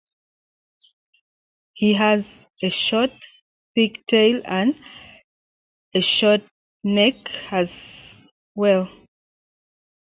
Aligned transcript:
He 1.73 1.93
has 1.93 2.27
a 2.63 2.71
short, 2.71 3.11
thick 3.75 4.03
tail 4.07 4.41
and 4.45 4.73
a 5.93 6.01
short 6.01 6.41
neck 6.83 7.29
as 7.51 8.27
well. 8.55 8.89